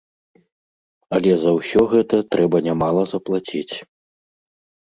Але 1.17 1.31
за 1.43 1.51
ўсё 1.57 1.81
гэта 1.93 2.15
трэба 2.37 2.57
нямала 2.69 3.01
заплаціць. 3.15 3.75